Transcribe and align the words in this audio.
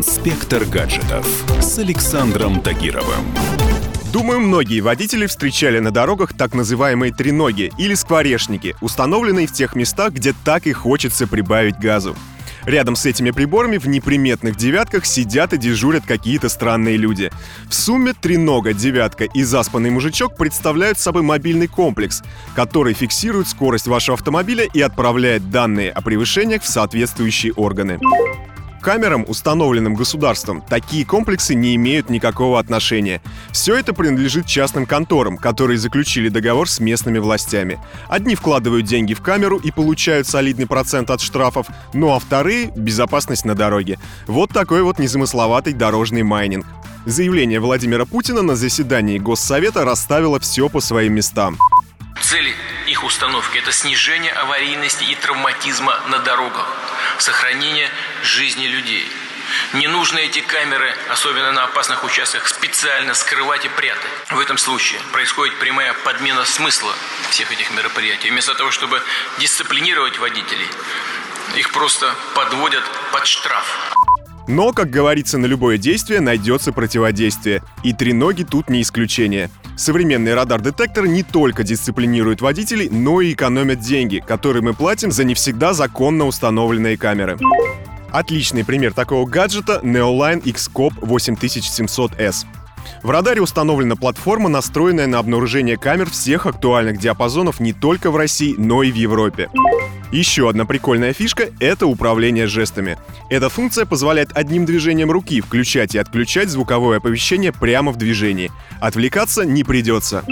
Инспектор 0.00 0.64
гаджетов 0.64 1.26
с 1.60 1.78
Александром 1.78 2.62
Тагировым. 2.62 3.22
Думаю, 4.14 4.40
многие 4.40 4.80
водители 4.80 5.26
встречали 5.26 5.78
на 5.78 5.90
дорогах 5.90 6.32
так 6.32 6.54
называемые 6.54 7.12
треноги 7.12 7.70
или 7.76 7.92
скворечники, 7.92 8.74
установленные 8.80 9.46
в 9.46 9.52
тех 9.52 9.76
местах, 9.76 10.14
где 10.14 10.32
так 10.42 10.66
и 10.66 10.72
хочется 10.72 11.26
прибавить 11.26 11.78
газу. 11.78 12.16
Рядом 12.64 12.96
с 12.96 13.04
этими 13.04 13.30
приборами 13.30 13.76
в 13.76 13.88
неприметных 13.88 14.56
девятках 14.56 15.04
сидят 15.04 15.52
и 15.52 15.58
дежурят 15.58 16.06
какие-то 16.06 16.48
странные 16.48 16.96
люди. 16.96 17.30
В 17.68 17.74
сумме 17.74 18.14
тренога, 18.14 18.72
девятка 18.72 19.24
и 19.24 19.42
заспанный 19.42 19.90
мужичок 19.90 20.34
представляют 20.34 20.98
собой 20.98 21.20
мобильный 21.20 21.66
комплекс, 21.66 22.22
который 22.56 22.94
фиксирует 22.94 23.48
скорость 23.48 23.86
вашего 23.86 24.16
автомобиля 24.16 24.64
и 24.64 24.80
отправляет 24.80 25.50
данные 25.50 25.90
о 25.90 26.00
превышениях 26.00 26.62
в 26.62 26.68
соответствующие 26.68 27.52
органы 27.52 28.00
камерам, 28.80 29.24
установленным 29.28 29.94
государством, 29.94 30.62
такие 30.68 31.04
комплексы 31.04 31.54
не 31.54 31.76
имеют 31.76 32.10
никакого 32.10 32.58
отношения. 32.58 33.22
Все 33.52 33.76
это 33.76 33.92
принадлежит 33.92 34.46
частным 34.46 34.86
конторам, 34.86 35.36
которые 35.36 35.78
заключили 35.78 36.28
договор 36.28 36.68
с 36.68 36.80
местными 36.80 37.18
властями. 37.18 37.78
Одни 38.08 38.34
вкладывают 38.34 38.86
деньги 38.86 39.14
в 39.14 39.20
камеру 39.20 39.58
и 39.58 39.70
получают 39.70 40.26
солидный 40.26 40.66
процент 40.66 41.10
от 41.10 41.20
штрафов, 41.20 41.66
ну 41.94 42.14
а 42.14 42.18
вторые— 42.18 42.72
безопасность 42.76 43.44
на 43.44 43.54
дороге. 43.54 43.98
Вот 44.26 44.50
такой 44.50 44.82
вот 44.82 44.98
незамысловатый 44.98 45.74
дорожный 45.74 46.22
майнинг. 46.22 46.66
Заявление 47.06 47.60
Владимира 47.60 48.04
Путина 48.04 48.42
на 48.42 48.56
заседании 48.56 49.18
Госсовета 49.18 49.84
расставило 49.84 50.38
все 50.40 50.68
по 50.68 50.80
своим 50.80 51.14
местам. 51.14 51.56
Цели 52.20 52.52
их 52.86 53.04
установки– 53.04 53.58
это 53.62 53.72
снижение 53.72 54.32
аварийности 54.32 55.04
и 55.04 55.14
травматизма 55.14 55.94
на 56.10 56.18
дорогах, 56.18 56.68
сохранение 57.20 57.90
жизни 58.22 58.66
людей. 58.66 59.10
Не 59.72 59.88
нужно 59.88 60.18
эти 60.18 60.40
камеры, 60.40 60.94
особенно 61.08 61.52
на 61.52 61.64
опасных 61.64 62.04
участках, 62.04 62.46
специально 62.48 63.14
скрывать 63.14 63.64
и 63.64 63.68
прятать. 63.68 64.10
В 64.30 64.38
этом 64.38 64.58
случае 64.58 65.00
происходит 65.12 65.58
прямая 65.58 65.92
подмена 66.04 66.44
смысла 66.44 66.94
всех 67.30 67.50
этих 67.52 67.70
мероприятий. 67.72 68.30
Вместо 68.30 68.54
того, 68.54 68.70
чтобы 68.70 69.02
дисциплинировать 69.38 70.18
водителей, 70.18 70.68
их 71.56 71.70
просто 71.72 72.14
подводят 72.34 72.84
под 73.12 73.26
штраф. 73.26 73.66
Но, 74.50 74.72
как 74.72 74.90
говорится, 74.90 75.38
на 75.38 75.46
любое 75.46 75.78
действие 75.78 76.20
найдется 76.20 76.72
противодействие. 76.72 77.62
И 77.84 77.92
треноги 77.92 78.42
тут 78.42 78.68
не 78.68 78.82
исключение. 78.82 79.48
Современные 79.76 80.34
радар-детекторы 80.34 81.08
не 81.08 81.22
только 81.22 81.62
дисциплинируют 81.62 82.40
водителей, 82.40 82.88
но 82.90 83.20
и 83.20 83.32
экономят 83.32 83.78
деньги, 83.78 84.20
которые 84.26 84.64
мы 84.64 84.74
платим 84.74 85.12
за 85.12 85.22
не 85.22 85.34
всегда 85.34 85.72
законно 85.72 86.26
установленные 86.26 86.96
камеры. 86.96 87.38
Отличный 88.10 88.64
пример 88.64 88.92
такого 88.92 89.24
гаджета— 89.24 89.78
Neoline 89.84 90.42
Xcop 90.42 90.98
8700S. 90.98 92.44
В 93.02 93.10
радаре 93.10 93.40
установлена 93.40 93.96
платформа, 93.96 94.48
настроенная 94.48 95.06
на 95.06 95.18
обнаружение 95.18 95.76
камер 95.76 96.10
всех 96.10 96.46
актуальных 96.46 96.98
диапазонов 96.98 97.60
не 97.60 97.72
только 97.72 98.10
в 98.10 98.16
России, 98.16 98.54
но 98.58 98.82
и 98.82 98.90
в 98.92 98.94
Европе. 98.94 99.48
Еще 100.12 100.48
одна 100.48 100.64
прикольная 100.64 101.12
фишка— 101.12 101.50
это 101.60 101.86
управление 101.86 102.46
жестами. 102.46 102.98
Эта 103.30 103.48
функция 103.48 103.86
позволяет 103.86 104.30
одним 104.34 104.64
движением 104.64 105.10
руки 105.10 105.40
включать 105.40 105.94
и 105.94 105.98
отключать 105.98 106.48
звуковое 106.48 106.98
оповещение 106.98 107.52
прямо 107.52 107.92
в 107.92 107.96
движении. 107.96 108.50
Отвлекаться 108.80 109.44
не 109.44 109.62
придется. 109.62 110.24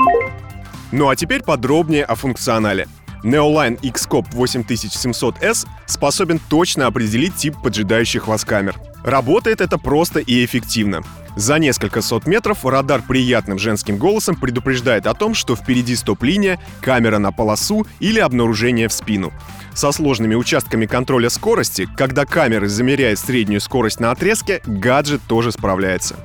Ну 0.91 1.09
а 1.09 1.17
теперь 1.17 1.43
подробнее 1.43 2.05
о 2.05 2.17
функционале. 2.17 2.89
Neoline 3.23 3.79
Xcop 3.81 4.27
8700S 4.33 5.67
способен 5.87 6.41
точно 6.49 6.87
определить 6.87 7.37
тип 7.37 7.55
поджидающих 7.63 8.27
вас 8.27 8.45
камер. 8.45 8.77
Работает 9.05 9.61
это 9.61 9.79
просто 9.79 10.21
и 10.21 10.45
эффективно. 10.45 11.03
За 11.37 11.59
несколько 11.59 12.03
сот 12.03 12.27
метров 12.27 12.65
радар 12.65 13.03
приятным 13.03 13.59
женским 13.59 13.97
голосом 13.97 14.37
предупреждает 14.37 15.07
о 15.07 15.15
том, 15.15 15.35
что 15.35 15.57
впереди 15.57 15.95
стоп-линия, 15.95 16.61
камера 16.81 17.19
на 17.19 17.33
полосу 17.33 17.87
или 18.01 18.19
обнаружение 18.19 18.89
в 18.89 18.93
спину. 18.93 19.33
Со 19.75 19.93
сложными 19.93 20.35
участками 20.35 20.87
контроля 20.87 21.31
скорости, 21.31 21.89
когда 21.97 22.25
камеры 22.25 22.69
замеряют 22.69 23.21
среднюю 23.21 23.61
скорость 23.61 24.01
на 24.01 24.11
отрезке, 24.11 24.61
гаджет 24.67 25.21
тоже 25.29 25.53
справляется. 25.53 26.17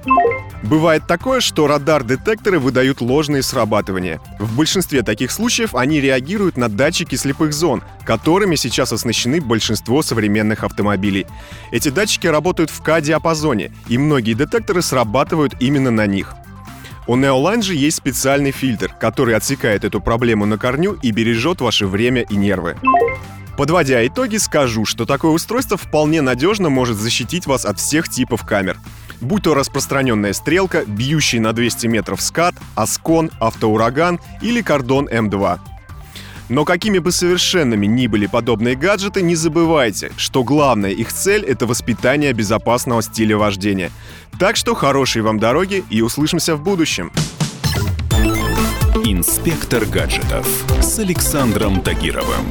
Бывает 0.64 1.06
такое, 1.08 1.42
что 1.42 1.68
радар-детекторы 1.68 2.58
выдают 2.58 3.02
ложные 3.02 3.44
срабатывания. 3.44 4.22
В 4.40 4.56
большинстве 4.56 5.04
таких 5.04 5.32
случаев 5.32 5.76
они 5.76 6.00
реагируют 6.00 6.56
на 6.56 6.70
датчики 6.70 7.16
слепых 7.16 7.54
зон, 7.54 7.84
которыми 8.06 8.56
сейчас 8.56 8.94
оснащены 8.94 9.42
большинство 9.42 10.02
современных 10.02 10.64
автомобилей. 10.64 11.28
Эти 11.72 11.90
датчики 11.90 12.28
работают 12.28 12.70
в 12.70 12.82
К-диапазоне, 12.82 13.74
и 13.90 13.98
многие 13.98 14.34
детекторы 14.34 14.82
срабатывают 14.82 15.54
именно 15.60 15.92
на 15.92 16.08
них. 16.08 16.34
У 17.08 17.18
Neoline 17.18 17.62
же 17.62 17.76
есть 17.76 17.98
специальный 17.98 18.52
фильтр, 18.52 18.96
который 18.98 19.36
отсекает 19.36 19.84
эту 19.84 20.00
проблему 20.00 20.46
на 20.46 20.58
корню 20.58 20.98
и 21.02 21.12
бережет 21.12 21.60
ваше 21.60 21.86
время 21.86 22.22
и 22.22 22.38
нервы. 22.38 22.78
Подводя 23.58 24.06
итоги, 24.08 24.38
скажу, 24.38 24.86
что 24.86 25.06
такое 25.06 25.32
устройство 25.32 25.78
вполне 25.78 26.22
надежно 26.22 26.70
может 26.70 26.98
защитить 26.98 27.46
вас 27.46 27.66
от 27.66 27.80
всех 27.80 28.10
типов 28.10 28.46
камер. 28.46 28.78
Будь 29.24 29.44
то 29.44 29.54
распространенная 29.54 30.34
стрелка, 30.34 30.84
бьющий 30.86 31.40
на 31.40 31.54
200 31.54 31.88
метров 31.88 32.22
скат, 32.22 32.56
Аскон, 32.76 33.32
автоураган 33.40 34.20
или 34.42 34.62
кордон 34.62 35.08
М2. 35.08 35.60
Но 36.50 36.66
какими 36.66 37.00
бы 37.00 37.14
совершенными 37.14 37.86
ни 37.86 38.08
были 38.08 38.26
подобные 38.26 38.76
гаджеты, 38.76 39.22
не 39.22 39.36
забывайте, 39.36 40.12
что 40.18 40.44
главная 40.44 40.92
их 40.92 41.14
цель— 41.14 41.44
это 41.48 41.66
воспитание 41.66 42.34
безопасного 42.34 43.02
стиля 43.02 43.38
вождения. 43.38 43.92
Так 44.40 44.58
что 44.58 44.76
хорошей 44.76 45.22
вам 45.22 45.40
дороги 45.40 45.86
и 45.90 46.02
услышимся 46.02 46.58
в 46.58 46.62
будущем. 46.62 47.10
Инспектор 49.06 49.86
гаджетов 49.86 50.46
с 50.82 51.00
Александром 51.00 51.82
Тагировым. 51.82 52.46